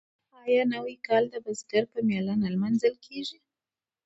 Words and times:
آیا 0.43 0.63
نوی 0.73 0.95
کال 1.07 1.23
د 1.29 1.35
بزګر 1.45 1.83
په 1.93 1.99
میله 2.07 2.33
نه 2.41 2.47
لمانځل 2.53 2.95
کیږي؟ 3.05 3.39